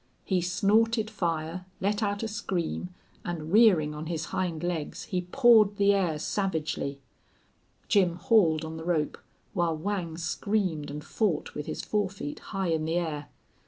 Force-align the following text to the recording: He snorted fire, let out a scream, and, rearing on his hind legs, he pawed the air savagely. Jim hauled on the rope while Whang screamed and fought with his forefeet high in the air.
He 0.25 0.41
snorted 0.41 1.11
fire, 1.11 1.67
let 1.79 2.01
out 2.01 2.23
a 2.23 2.27
scream, 2.27 2.89
and, 3.23 3.51
rearing 3.53 3.93
on 3.93 4.07
his 4.07 4.25
hind 4.33 4.63
legs, 4.63 5.03
he 5.03 5.21
pawed 5.31 5.75
the 5.77 5.93
air 5.93 6.17
savagely. 6.17 6.99
Jim 7.87 8.15
hauled 8.15 8.65
on 8.65 8.77
the 8.77 8.83
rope 8.83 9.19
while 9.53 9.77
Whang 9.77 10.17
screamed 10.17 10.89
and 10.89 11.03
fought 11.05 11.53
with 11.53 11.67
his 11.67 11.83
forefeet 11.83 12.39
high 12.49 12.69
in 12.69 12.85
the 12.85 12.95
air. 12.97 13.27